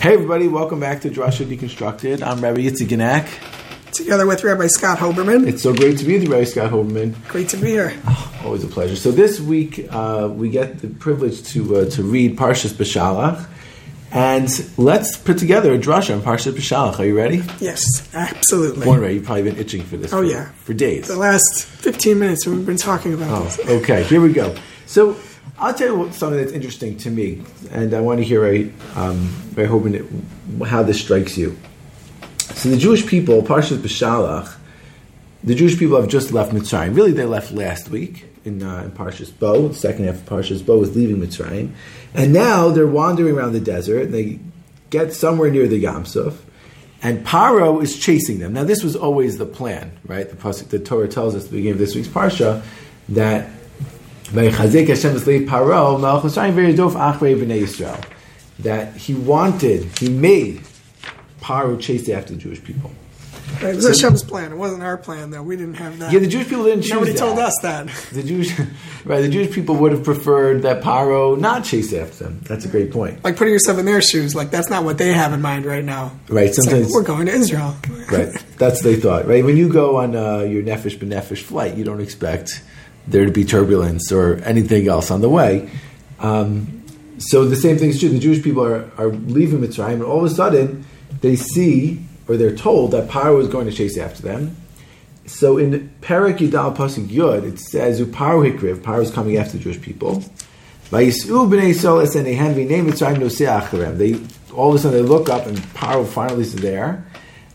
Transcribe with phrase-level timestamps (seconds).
[0.00, 2.22] Hey everybody, welcome back to Drasha Deconstructed.
[2.22, 3.92] I'm Rabbi Yitzhak.
[3.92, 5.46] Together with Rabbi Scott Hoberman.
[5.46, 7.14] It's so great to be with you, Rabbi Scott Hoberman.
[7.28, 7.92] Great to be here.
[8.44, 8.96] Always a pleasure.
[8.96, 13.46] So this week uh, we get the privilege to uh, to read Parshas Beshalach,
[14.10, 16.98] and let's put together a drasha on Parshas Beshalach.
[16.98, 17.42] Are you ready?
[17.60, 18.86] Yes, absolutely.
[18.86, 19.14] Born ready.
[19.16, 20.14] You've probably been itching for this.
[20.14, 20.50] Oh, for, yeah.
[20.64, 21.08] for days.
[21.08, 23.60] The last 15 minutes we've been talking about Oh, this.
[23.82, 24.02] okay.
[24.04, 24.56] Here we go.
[24.86, 25.14] So
[25.60, 29.30] I'll tell you something that's interesting to me, and I want to hear a, um,
[29.58, 31.58] it, how this strikes you.
[32.54, 34.56] So the Jewish people, Parshas B'Shalach,
[35.44, 36.96] the Jewish people have just left Mitzrayim.
[36.96, 39.68] Really, they left last week in, uh, in Parshas Bo.
[39.68, 41.72] The second half of Parshas Bo is leaving Mitzrayim,
[42.14, 44.04] and now they're wandering around the desert.
[44.04, 44.40] And they
[44.88, 46.42] get somewhere near the Yam Suf,
[47.02, 48.54] and Paro is chasing them.
[48.54, 50.26] Now, this was always the plan, right?
[50.26, 52.62] The, the Torah tells us at the beginning of this week's parsha
[53.10, 53.50] that
[58.60, 60.60] That he wanted, he made
[61.40, 62.90] Paro chase after the Jewish people.
[63.54, 64.52] Right, it was Hashem's plan.
[64.52, 65.42] It wasn't our plan, though.
[65.42, 66.12] We didn't have that.
[66.12, 67.18] Yeah, the Jewish people didn't choose Nobody that.
[67.18, 67.88] told us that.
[68.12, 68.56] The Jewish,
[69.04, 69.20] right?
[69.22, 72.40] The Jewish people would have preferred that Paro not chase after them.
[72.44, 74.34] That's a great point, Like putting yourself in their shoes.
[74.34, 76.12] Like that's not what they have in mind right now.
[76.28, 76.46] right?
[76.46, 77.76] It's like, Sometimes, we're going to Israel.
[78.10, 78.32] right?
[78.58, 79.44] That's what they thought, right?
[79.44, 82.62] When you go on uh, your nefesh b'nefesh flight, you don't expect
[83.06, 85.70] there to be turbulence or anything else on the way.
[86.18, 86.84] Um,
[87.18, 88.08] so the same thing is true.
[88.08, 90.84] The Jewish people are, are leaving Mitzrayim, and all of a sudden
[91.20, 94.56] they see or they're told that Paro is going to chase after them.
[95.26, 99.58] So in Perek Yud Daled Pasuk Yud, it says Uparo Hikriv, Paro is coming after
[99.58, 100.22] the Jewish people.
[100.90, 101.10] They
[104.54, 107.04] all of a sudden they look up and Paro finally is there.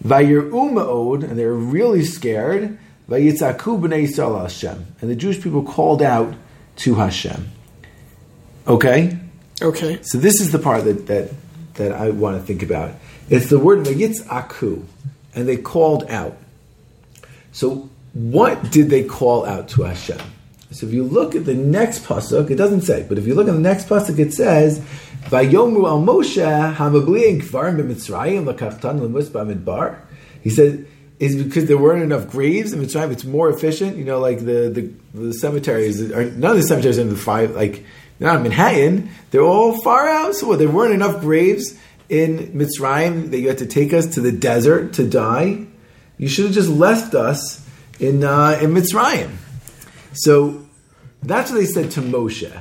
[0.04, 2.78] And they're really scared.
[3.10, 6.34] Vayitzaku b'nei Yisrael Hashem, and the Jewish people called out
[6.78, 7.50] to Hashem.
[8.68, 9.18] Okay,
[9.62, 10.00] Okay.
[10.02, 11.32] so this is the part that that,
[11.76, 12.92] that I want to think about.
[13.30, 14.84] It's the word vayitzaku,
[15.36, 16.36] and they called out.
[17.52, 20.20] So what did they call out to Hashem?
[20.72, 23.48] So if you look at the next pasuk, it doesn't say, but if you look
[23.48, 24.80] at the next pasuk, it says,
[25.26, 30.00] "Vayomru al Moshe hamabliin kvarim b'Mitzrayim lakachtan lemus b'amidbar."
[30.42, 30.86] He said,
[31.20, 33.12] "Is because there weren't enough graves in Mitzrayim.
[33.12, 33.98] It's more efficient.
[33.98, 34.70] You know, like the
[35.14, 36.12] the, the cemeteries.
[36.12, 37.56] Are, none of the cemeteries in the five.
[37.56, 37.86] Like
[38.20, 39.10] not in Manhattan.
[39.32, 40.36] They're all far out.
[40.36, 41.78] So there weren't enough graves
[42.10, 45.66] in Mitzrayim that you had to take us to the desert to die.
[46.18, 47.66] You should have just left us
[48.00, 49.32] in uh, in Mitzrayim."
[50.14, 50.66] So
[51.24, 52.52] that's what they said to Moshe.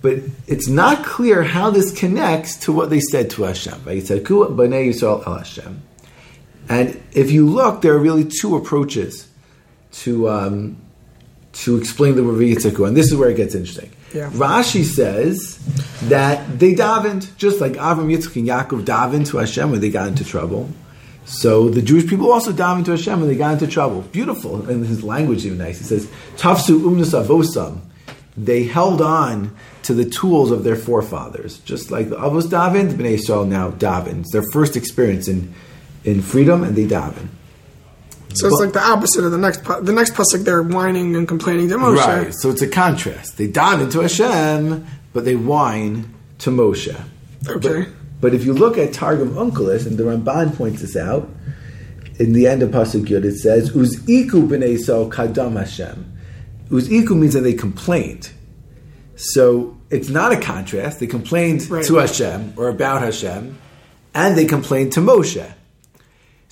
[0.00, 3.80] But it's not clear how this connects to what they said to Hashem.
[3.80, 5.82] Yisrael el Hashem.
[6.68, 9.28] And if you look, there are really two approaches
[9.92, 10.76] to um,
[11.52, 13.90] to explain the word Vayitzaku, and this is where it gets interesting.
[14.12, 14.30] Yeah.
[14.30, 15.58] Rashi says
[16.08, 20.08] that they davened, just like Avram, Yitzchak, and Yaakov davened to Hashem when they got
[20.08, 20.70] into trouble.
[21.26, 24.02] So the Jewish people also davened to Hashem when they got into trouble.
[24.02, 25.78] Beautiful, and his language is even nice.
[25.78, 27.80] He says, "Tafsu umnus avosam."
[28.36, 29.54] They held on
[29.84, 32.94] to the tools of their forefathers, just like the Avos davened.
[32.94, 34.20] Bnei Yisrael now daven.
[34.20, 35.54] It's their first experience in
[36.04, 37.28] in freedom, and they daven.
[38.34, 39.64] So it's like the opposite of the next.
[39.64, 41.96] The next pasuk, they're whining and complaining to Moshe.
[42.04, 42.34] Right.
[42.34, 43.38] So it's a contrast.
[43.38, 47.00] They daven to Hashem, but they whine to Moshe.
[47.48, 47.82] Okay.
[47.82, 47.88] But,
[48.20, 51.28] but if you look at Targum Onkelos, and the Ramban points this out,
[52.18, 54.78] in the end of Pasuk Yud, it says, Uziku b'nei
[55.10, 56.12] kadam Hashem.
[56.70, 58.30] Uziku means that they complained.
[59.16, 61.00] So it's not a contrast.
[61.00, 61.84] They complained Right.
[61.84, 63.58] to Hashem or about Hashem,
[64.14, 65.52] and they complained to Moshe.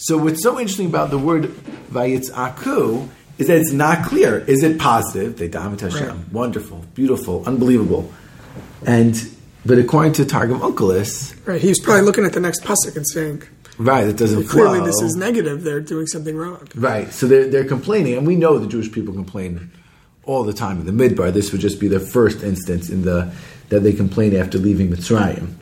[0.02, 1.44] So what's so interesting about the word
[1.92, 3.08] vayitzaku
[3.38, 4.38] is that it's not clear.
[4.38, 5.38] Is it positive?
[5.38, 6.08] They daven to Hashem.
[6.08, 6.32] Right.
[6.32, 8.12] Wonderful, beautiful, unbelievable.
[8.84, 9.14] And
[9.64, 11.60] but according to Targum Onkelos, Right.
[11.60, 13.44] He was probably looking at the next pasuk and saying,
[13.78, 14.86] right, it doesn't clearly flow.
[14.86, 15.62] this is negative.
[15.62, 16.66] They're doing something wrong.
[16.74, 17.12] Right.
[17.12, 19.70] So they're, they're complaining, and we know the Jewish people complain
[20.24, 21.32] all the time in the Midbar.
[21.32, 23.32] This would just be the first instance in the
[23.68, 25.54] that they complain after leaving Mitzrayim.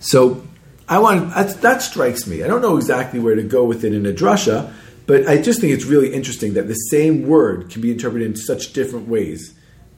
[0.00, 0.42] So
[0.88, 2.42] I want that, that strikes me.
[2.42, 4.72] I don't know exactly where to go with it in a drasha,
[5.06, 8.36] but I just think it's really interesting that the same word can be interpreted in
[8.36, 9.54] such different ways.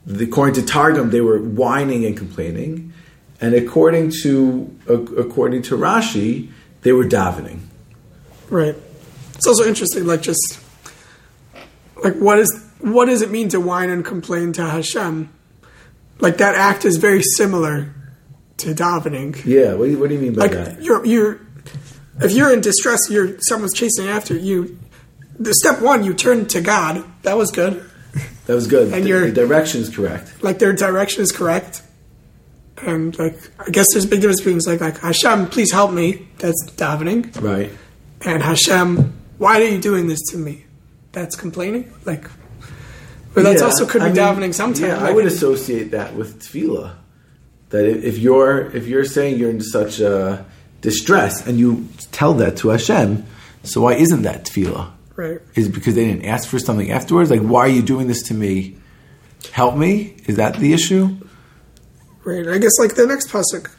[0.09, 2.93] According to Targum, they were whining and complaining,
[3.41, 6.49] and according to according to Rashi,
[6.81, 7.59] they were davening.
[8.49, 8.75] Right.
[9.35, 10.59] It's also interesting, like just
[12.01, 15.29] like what is what does it mean to whine and complain to Hashem?
[16.19, 17.93] Like that act is very similar
[18.57, 19.43] to davening.
[19.45, 19.73] Yeah.
[19.75, 20.81] What do you, what do you mean by Like that?
[20.81, 21.39] you're you're
[22.19, 24.79] if you're in distress, you're someone's chasing after you.
[25.39, 27.03] The step one, you turn to God.
[27.21, 27.87] That was good.
[28.47, 28.91] That was good.
[28.93, 30.41] And the, the direction is correct.
[30.41, 31.83] Like their direction is correct.
[32.81, 36.27] and like I guess there's a big difference between like like Hashem, please help me.
[36.39, 37.71] That's davening, Right.
[38.21, 40.65] and Hashem, why are you doing this to me?
[41.11, 41.91] That's complaining.
[42.05, 42.25] Like,
[43.33, 44.79] but that's Yeah, also could be I mean, davening sometimes.
[44.79, 46.93] Yeah, I would associate that with tefillah.
[47.69, 50.43] That if you're if you're saying you're in such uh,
[50.81, 53.25] distress and you tell that to Hashem,
[53.63, 54.91] so why isn't that tefillah?
[55.15, 55.39] right.
[55.55, 57.29] Is it because they didn't ask for something afterwards?
[57.31, 58.77] Like, why are you doing this to me?
[59.51, 60.15] Help me.
[60.27, 61.17] Is that the issue?
[62.23, 62.47] Right.
[62.47, 63.71] I guess like the next pasuk,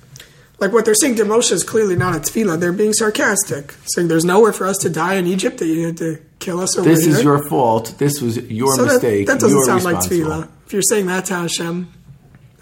[0.59, 2.59] like what they're saying to Moshe is clearly not a tefillah.
[2.59, 5.97] They're being sarcastic, saying there's nowhere for us to die in Egypt that you had
[5.99, 7.15] to kill us over This here.
[7.17, 7.95] is your fault.
[7.99, 9.27] This was your so mistake.
[9.29, 10.49] that doesn't You're sound like tefillah.
[10.67, 11.93] If you're saying that to Hashem,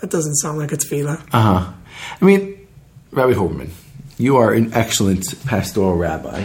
[0.00, 1.20] that doesn't sound like a tefillah.
[1.32, 1.72] Uh huh.
[2.20, 2.66] I mean,
[3.10, 3.70] Rabbi Hoberman,
[4.18, 6.44] you are an excellent pastoral rabbi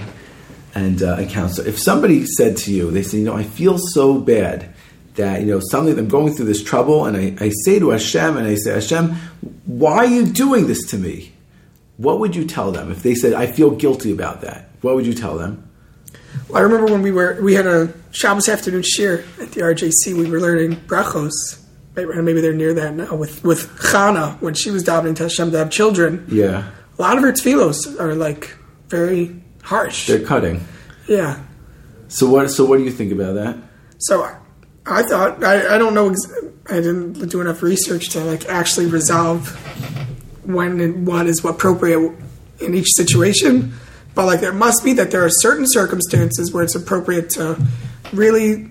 [0.74, 1.68] and, uh, and counselor.
[1.68, 4.74] If somebody said to you, they say, you know, I feel so bad
[5.16, 8.38] that, you know, suddenly I'm going through this trouble and I, I say to Hashem
[8.38, 9.14] and I say, Hashem,
[9.66, 11.34] why are you doing this to me?
[11.98, 14.70] What would you tell them if they said, I feel guilty about that?
[14.82, 15.70] What would you tell them?
[16.48, 20.18] Well, I remember when we were we had a Shabbos afternoon shiur at the RJC.
[20.18, 21.32] We were learning brachos.
[21.96, 25.52] Maybe, maybe they're near that now with with Chana when she was davening to Hashem
[25.52, 26.26] to have children.
[26.30, 28.56] Yeah, A lot of her tefillos are like
[28.88, 30.08] very harsh.
[30.08, 30.66] they're cutting.
[31.08, 31.40] yeah.
[32.08, 32.50] So what?
[32.52, 33.58] So what do you think about that?
[34.00, 34.38] So I-
[34.84, 36.34] I thought I, I don't know ex-
[36.68, 39.48] I didn't do enough research to like actually resolve
[40.44, 42.14] when and what is appropriate
[42.60, 43.74] in each situation,
[44.16, 47.64] but like there must be that there are certain circumstances where it's appropriate to
[48.12, 48.70] really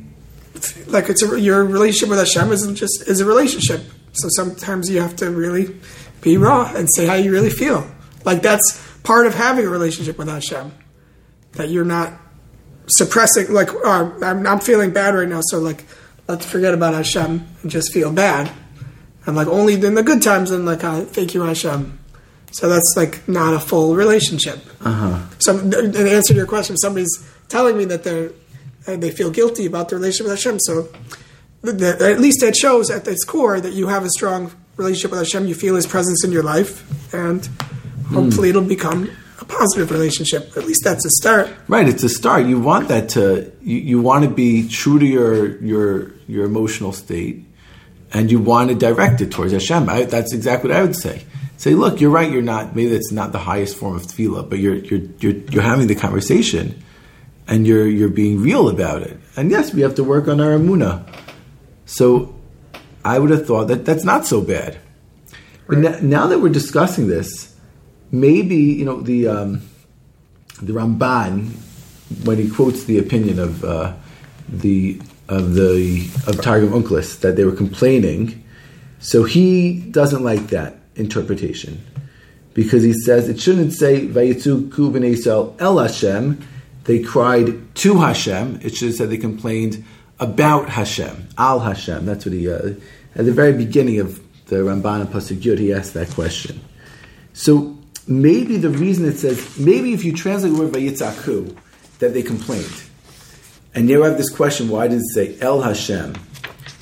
[0.87, 3.83] like it's a, your relationship with Hashem isn't just is a relationship.
[4.13, 5.77] So sometimes you have to really
[6.21, 7.89] be raw and say how you really feel.
[8.25, 10.73] Like that's part of having a relationship with Hashem.
[11.53, 12.13] That you're not
[12.97, 15.85] suppressing like oh, I'm, I'm feeling bad right now so like
[16.29, 18.51] let's forget about hashem and just feel bad
[19.27, 21.99] and like only in the good times and like uh, thank you hashem
[22.53, 25.21] so that's like not a full relationship uh-huh.
[25.39, 28.33] so in answer to your question somebody's telling me that they're
[28.87, 30.89] uh, they feel guilty about their relationship with hashem so
[31.65, 35.11] th- th- at least that shows at its core that you have a strong relationship
[35.11, 36.85] with hashem you feel his presence in your life
[37.15, 37.49] and
[38.13, 39.11] hopefully it'll become
[39.41, 42.47] a positive relationship at least that's a start Right, it's a start.
[42.47, 46.93] You want that to you, you want to be true to your your your emotional
[46.93, 47.45] state,
[48.13, 49.89] and you want to direct it towards Hashem.
[49.89, 51.25] I, that's exactly what I would say.
[51.59, 52.31] Say, look, you're right.
[52.31, 52.75] You're not.
[52.75, 55.95] Maybe it's not the highest form of tefillah, but you're you're you're you're having the
[55.95, 56.83] conversation,
[57.51, 59.19] and you're you're being real about it.
[59.37, 61.05] And yes, we have to work on our emunah.
[61.85, 62.35] So,
[63.05, 64.79] I would have thought that that's not so bad.
[65.69, 67.55] But now, now that we're discussing this,
[68.11, 69.29] maybe you know the.
[69.29, 69.63] Um,
[70.63, 71.51] the Ramban,
[72.25, 73.95] when he quotes the opinion of uh,
[74.49, 78.45] the of the of Targum Onkelos that they were complaining,
[78.99, 81.85] so he doesn't like that interpretation
[82.53, 86.41] because he says it shouldn't say Vayitzaku b'nei Yisrael el Hashem.
[86.91, 88.63] They cried to Hashem.
[88.65, 89.85] It should have said they complained
[90.19, 92.05] about Hashem, al Hashem.
[92.05, 92.73] That's what he uh,
[93.15, 95.61] at the very beginning of the Ramban and Pasuk Yud.
[95.61, 96.61] He asked that question.
[97.33, 97.79] So
[98.09, 101.57] maybe the reason it says, maybe if you translate the word Vayitzaku,
[102.01, 102.83] that they complained.
[103.73, 106.17] And you have this question, why does it say El Hashem?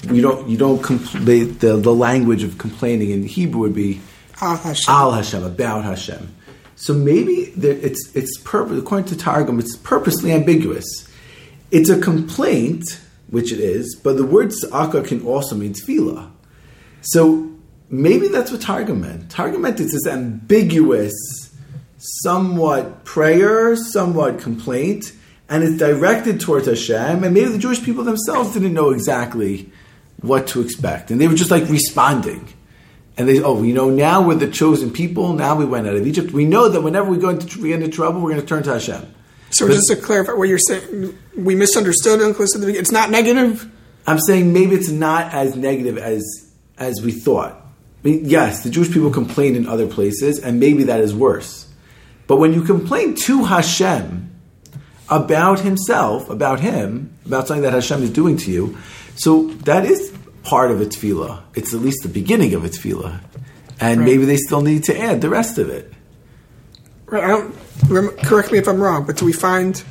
[0.04, 4.00] You don't, you don't, compl- the, the language of complaining in Hebrew would be
[4.40, 4.84] Al Hashem.
[4.88, 6.34] Al Hashem, about Hashem.
[6.80, 10.86] So maybe it's, it's according to Targum, it's purposely ambiguous.
[11.72, 12.84] It's a complaint,
[13.26, 16.30] which it is, but the word Sa'aka can also mean tefillah.
[17.00, 17.50] So
[17.90, 19.28] maybe that's what Targum meant.
[19.28, 21.14] Targum meant it's this ambiguous,
[21.98, 25.12] somewhat prayer, somewhat complaint,
[25.48, 27.24] and it's directed towards Hashem.
[27.24, 29.72] And maybe the Jewish people themselves didn't know exactly
[30.20, 32.46] what to expect, and they were just like responding.
[33.18, 35.32] And they, oh, you know, now we're the chosen people.
[35.32, 36.30] Now we went out of Egypt.
[36.30, 38.62] We know that whenever we go into, we get into trouble, we're going to turn
[38.62, 39.12] to Hashem.
[39.50, 42.80] So just to clarify what you're saying, we misunderstood Onkelos at the beginning.
[42.80, 43.68] It's not negative.
[44.06, 46.24] I'm saying maybe it's not as negative as
[46.78, 47.52] as we thought.
[47.52, 51.68] I mean, yes, the Jewish people complained in other places, and maybe that is worse.
[52.26, 54.30] But when you complain to Hashem
[55.08, 58.78] about Himself, about Him, about something that Hashem is doing to you,
[59.16, 60.07] so that is
[60.48, 61.40] part of a tefillah.
[61.54, 63.20] It's at least the beginning of a tefillah,
[63.80, 64.06] and Right.
[64.08, 65.92] maybe they still need to add the rest of it.
[67.06, 67.54] Right, I don't,
[67.88, 69.82] rem- correct me if I'm wrong, but do we find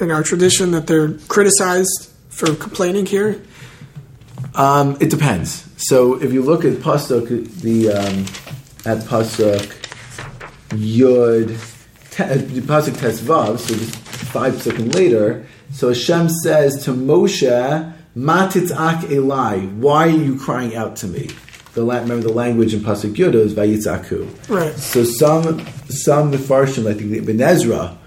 [0.00, 3.40] in our tradition that they're criticized for complaining here?
[4.54, 5.64] Um, it depends.
[5.76, 7.26] So if you look at pasuk,
[7.60, 8.24] the um,
[8.90, 9.64] at pasuk
[10.70, 11.48] yud,
[12.10, 15.46] te, uh, pasuk tesvav, so just five seconds later.
[15.72, 21.28] So Hashem says to Moshe, "Matitzak Elai, why are you crying out to me?"
[21.74, 24.48] the remember the language in pasuk Yud is vayitzaku.
[24.48, 24.74] Right.
[24.74, 27.98] So some some Mefarshim, I think the Ibn Ezra,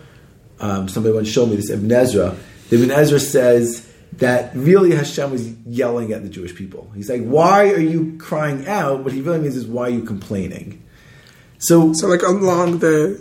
[0.60, 2.36] um, somebody once showed me this Ibn Ezra.
[2.70, 6.92] The Ibn Ezra says that really Hashem was yelling at the Jewish people.
[6.96, 10.04] He's like, "Why are you crying out?" What he really means is, "Why are you
[10.04, 10.82] complaining?"
[11.58, 13.20] So So like along the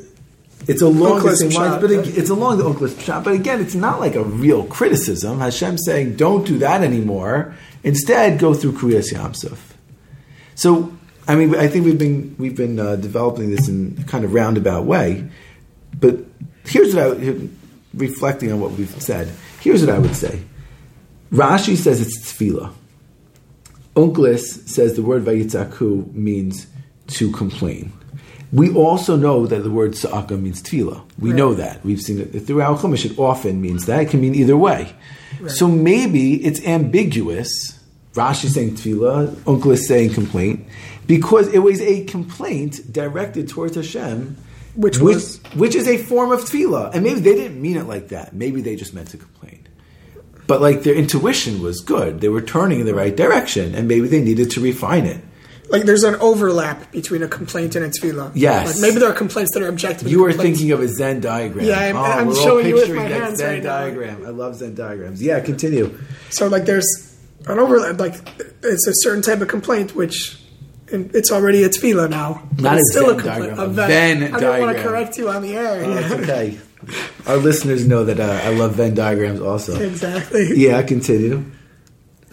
[0.66, 3.24] it's along the same lines, but it, it's along the Onkelos Pshat.
[3.24, 5.38] But again, it's not like a real criticism.
[5.38, 9.58] Hashem saying, "Don't do that anymore." Instead, go through Kriyas Yamsuf.
[10.54, 10.96] So,
[11.28, 14.32] I mean, I think we've been we've been uh, developing this in a kind of
[14.32, 15.28] roundabout way.
[15.98, 16.20] But
[16.64, 17.48] here's what I
[17.94, 19.30] reflecting on what we've said.
[19.60, 20.42] Here's what I would say.
[21.32, 22.72] Rashi says it's tefillah.
[23.94, 26.66] Onkelos says the word vayitzaku means
[27.08, 27.92] to complain.
[28.54, 31.00] We also know that the word sa'aka means tefillah.
[31.18, 31.36] We Right.
[31.36, 31.84] know that.
[31.84, 33.04] We've seen it throughout Chumash.
[33.04, 34.00] It often means that.
[34.02, 34.92] It can mean either way.
[35.48, 37.50] So maybe it's ambiguous.
[38.14, 40.64] Rashi saying tefillah, Onkelos saying complaint,
[41.08, 44.36] because it was a complaint directed towards Hashem,
[44.76, 46.94] Which was- which is a form of tefillah.
[46.94, 48.34] And maybe they didn't mean it like that.
[48.36, 49.58] Maybe they just meant to complain.
[50.46, 52.20] But like their intuition was good.
[52.20, 55.18] They were turning in the right direction, and maybe they needed to refine it.
[55.78, 58.32] Like there's an overlap between a complaint and a tefillah.
[58.34, 58.66] Yes.
[58.74, 60.08] Like maybe there are complaints that are objective.
[60.08, 60.58] You are complaints.
[60.60, 61.66] thinking of a Zen diagram.
[61.66, 63.78] Yeah, I'm- oh, I'm we're all showing you with my that hands Zen right now.
[63.80, 64.26] diagram.
[64.26, 65.22] I love Zen diagrams.
[65.22, 65.98] Yeah, continue.
[66.30, 67.16] So like there's
[67.46, 67.98] an overlap.
[68.00, 68.14] Like
[68.62, 70.40] it's a certain type of complaint which.
[70.92, 72.46] And it's already a tefillah now.
[72.58, 73.56] Not it's a still Zen a complaint.
[73.56, 75.82] diagram, a Ven- Venn I don't want to correct you on the air.
[75.82, 76.12] Oh, yeah.
[76.20, 76.58] okay.
[77.26, 79.80] Our listeners know that uh, I love Venn diagrams also.
[79.80, 80.50] exactly.
[80.54, 81.42] Yeah, I continue.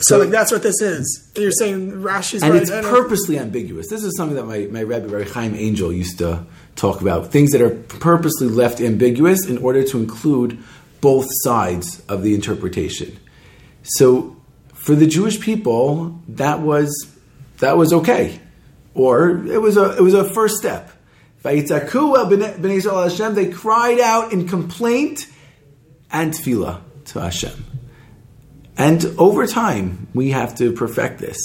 [0.02, 1.32] So, like that's what this is.
[1.36, 2.62] You're saying Rashi's and right.
[2.62, 3.88] it's purposely ambiguous.
[3.90, 7.32] This is something that my, my Rebbe, Rabbi Chaim Angel, used to talk about.
[7.32, 10.58] Things that are purposely left ambiguous in order to include
[11.02, 13.20] both sides of the interpretation.
[13.84, 14.36] So
[14.74, 17.08] for the Jewish people, that was
[17.60, 18.40] that was okay.
[18.94, 20.92] Or it was a it was a first step.
[21.44, 25.28] Vayitzaku bnei bnei Hashem, they cried out in complaint
[26.12, 27.66] and tefillah to Hashem.
[28.78, 31.38] And over time, we have to perfect this.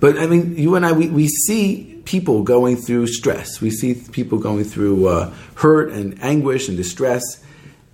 [0.00, 3.60] But I mean, you and I, we, we see people going through stress.
[3.60, 7.22] We see people going through uh, hurt and anguish and distress.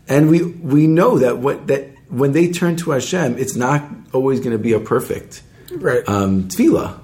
[0.08, 4.40] And we, we know that, what, that when they turn to Hashem, it's not always
[4.40, 5.42] going to be a perfect
[5.74, 6.06] right.
[6.08, 7.00] um, tefillah,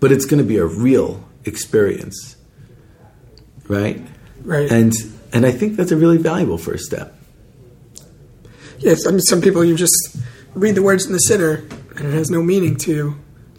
[0.00, 2.36] but it's going to be a real experience.
[3.68, 4.04] Right?
[4.42, 4.70] Right.
[4.70, 4.92] And,
[5.32, 7.16] and I think that's a really valuable first step.
[8.78, 10.16] Yes, I mean, some people you just
[10.54, 11.68] read the words in the siddur
[11.98, 13.14] and it has no meaning to you,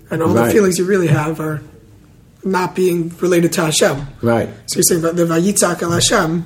[0.10, 0.48] and all Right.
[0.48, 1.62] the feelings you really have are
[2.44, 4.08] not being related to Hashem.
[4.22, 4.50] Right.
[4.68, 6.46] So you're saying that the Vayitzak el Hashem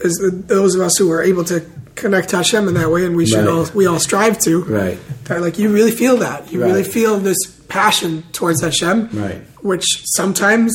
[0.00, 1.62] is those of us who are able to
[1.94, 3.48] connect to Hashem in that way, and we should Right.
[3.48, 4.62] all we all strive to.
[4.64, 4.98] Right.
[5.24, 7.36] That like you really feel that you really feel this
[7.68, 9.42] passion towards Hashem, Right.
[9.62, 10.72] Which sometimes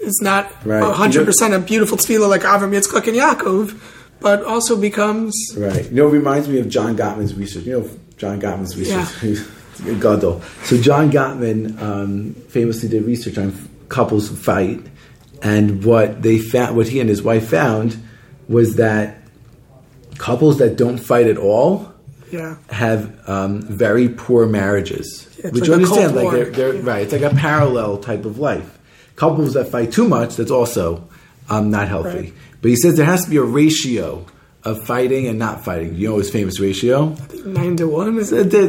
[0.00, 3.74] is not hundred percent a beautiful tefillah like Avram Yitzchak and Yaakov,
[4.20, 5.86] but also becomes Right.
[5.90, 7.64] You know, it reminds me of John Gottman's research.
[7.64, 9.46] You know, John Gottman's research.
[10.00, 10.40] Gadol.
[10.62, 14.80] So John Gottman um, famously did research on couples who fight,
[15.42, 17.96] and what they found, what he and his wife found,
[18.48, 19.18] was that
[20.18, 21.92] couples that don't fight at all
[22.30, 22.56] yeah.
[22.70, 25.28] have um, very poor marriages.
[25.38, 27.02] Yeah, Which like you understand, like they're, they're right.
[27.02, 28.78] It's like a parallel type of life.
[29.16, 31.08] Couples that fight too much, that's also
[31.48, 32.08] um, not healthy.
[32.08, 32.32] Right.
[32.62, 34.26] But he says there has to be a ratio
[34.64, 35.94] of fighting and not fighting.
[35.94, 37.16] You know his famous ratio?
[37.44, 38.14] Nine to one.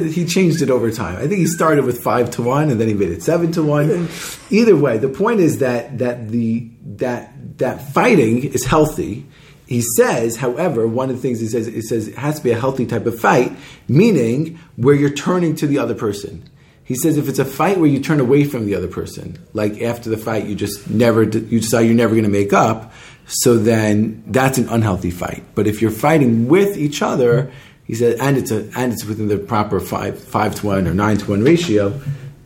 [0.10, 1.16] He changed it over time.
[1.16, 3.64] I think he started with five to one, and then he made it seven to
[3.64, 4.10] one.
[4.50, 9.26] Either way, the point is that that the that that fighting is healthy.
[9.68, 12.52] He says, however, one of the things he says it says it has to be
[12.52, 13.54] a healthy type of fight,
[13.88, 16.48] meaning where you're turning to the other person.
[16.84, 19.82] He says if it's a fight where you turn away from the other person, like
[19.82, 22.94] after the fight you just never you decide you're never going to make up,
[23.28, 25.44] so then that's an unhealthy fight.
[25.56, 27.52] But if you're fighting with each other,
[27.86, 30.94] he said, and it's a and it's within the proper five five to one or
[30.94, 32.00] nine to one ratio,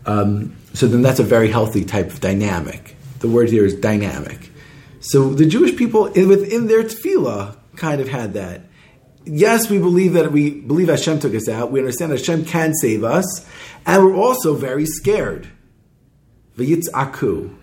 [0.05, 2.95] um, so then that's a very healthy type of dynamic.
[3.19, 4.51] The word here is dynamic.
[5.01, 8.61] So the Jewish people in, within their tefillah kind of had that.
[9.25, 11.71] Yes, we believe that we believe Hashem took us out.
[11.71, 13.45] We understand Hashem can save us,
[13.85, 15.47] and we're also very scared.
[16.57, 17.55] V'yitz'aku,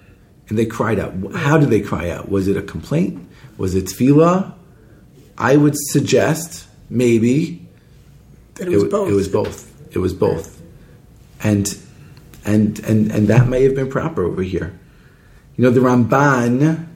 [0.49, 1.15] and they cried out.
[1.35, 2.31] How did they cry out?
[2.31, 3.29] Was it a complaint?
[3.59, 4.53] Was it tefillah?
[5.39, 7.67] I would suggest maybe
[8.55, 9.09] that it was it, both.
[9.11, 9.95] it was both.
[9.95, 10.63] It was both,
[11.43, 11.77] and
[12.45, 14.79] and and and that may have been proper over here.
[15.57, 16.87] You know, the Ramban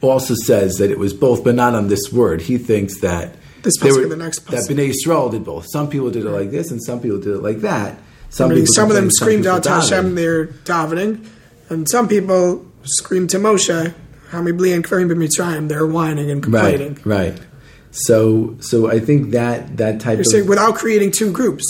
[0.00, 2.42] also says that it was both, but not on this word.
[2.42, 4.68] He thinks that This pasuk were- the next that.
[4.68, 5.66] Bnei Yisrael did both.
[5.70, 7.98] Some people did it like this, and some people did it like that.
[8.28, 9.70] Some, I mean, people some of them some screamed out to.
[9.70, 11.26] Hashem they're davening,
[11.68, 13.94] and some people screamed to Moshe,
[14.30, 16.94] "Hami and Kverim b'Mitzrayim." They're whining and complaining.
[17.04, 17.40] Right, right.
[17.90, 21.64] So, so I think that that type You're of saying without creating two groups.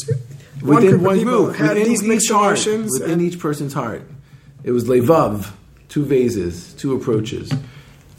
[0.61, 3.39] One within group one of people group, had within these each heart, within and- each
[3.39, 4.03] person's heart.
[4.65, 5.53] It was levav,
[5.89, 7.53] two vases, two approaches.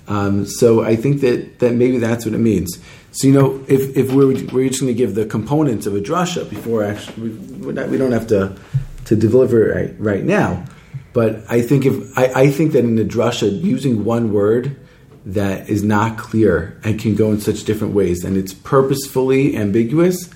[0.07, 2.79] Um, so I think that, that maybe that's what it means.
[3.11, 5.99] So you know, if, if we're we're just going to give the components of a
[5.99, 8.55] drasha before actually, we, we're not, we don't have to
[9.05, 10.63] to deliver it right, right now.
[11.13, 14.75] But I think if I, I think that in the drasha, using one word
[15.25, 20.29] that is not clear and can go in such different ways, and it's purposefully ambiguous,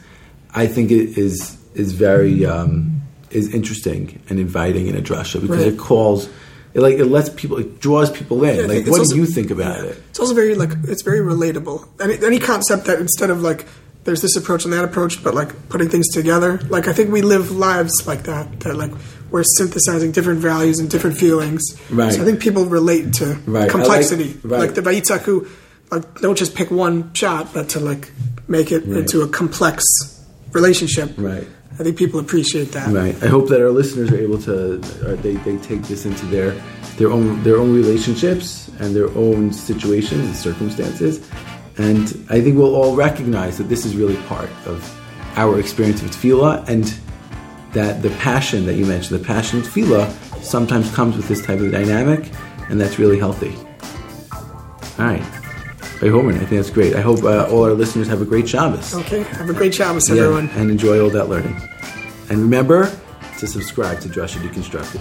[0.54, 5.58] I think it is is very um, is interesting and inviting in a drasha because
[5.64, 5.74] Right.
[5.74, 6.30] it calls.
[6.74, 8.56] It like it lets people, it draws people in.
[8.56, 10.02] Yeah, like, what also- do you think about it?
[10.10, 11.88] It's also very like it's very relatable.
[12.02, 13.66] Any, any concept that instead of like
[14.04, 16.60] there's this approach and that approach, but like putting things together.
[16.70, 18.62] Like I think we live lives like that.
[18.62, 18.92] That like
[19.32, 21.62] we're synthesizing different values and different feelings.
[21.90, 22.12] Right.
[22.14, 23.66] So I think people relate to Right.
[23.66, 24.34] I complexity.
[24.44, 24.60] like- right.
[24.60, 25.48] Like the Vayitzaku,
[25.92, 28.12] like don't just pick one shot, but to like
[28.48, 29.00] make it Right.
[29.00, 29.84] into a complex
[30.52, 31.12] relationship.
[31.18, 31.48] Right.
[31.80, 32.94] I think people appreciate that.
[32.94, 33.16] Right.
[33.24, 36.54] I hope that our listeners are able to uh, they, they take this into their
[36.98, 41.22] their own their own relationships and their own situations and circumstances,
[41.78, 44.84] and I think we'll all recognize that this is really part of
[45.38, 46.94] our experience of tefillah and
[47.74, 50.12] that the passion that you mentioned, the passion of tefillah,
[50.44, 52.30] sometimes comes with this type of dynamic,
[52.70, 53.56] and that's really healthy.
[55.00, 55.24] All right.
[56.02, 56.96] By Homer, I think that's great.
[56.96, 58.94] I hope uh, all our listeners have a great Shabbos.
[58.96, 59.22] Okay.
[59.24, 60.50] Have a great Shabbos, Yeah, everyone.
[60.56, 61.56] and enjoy all that learning.
[62.30, 62.92] And remember
[63.40, 65.00] to subscribe to Drasha Deconstructed.